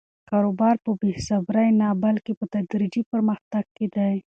[0.29, 4.15] کاروبار په بې صبري نه، بلکې په تدریجي پرمختګ کې دی.